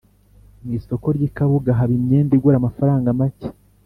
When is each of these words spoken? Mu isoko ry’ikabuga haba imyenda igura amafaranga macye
Mu 0.63 0.71
isoko 0.77 1.07
ry’ikabuga 1.15 1.69
haba 1.79 1.93
imyenda 1.99 2.31
igura 2.37 2.55
amafaranga 2.57 3.07
macye 3.19 3.49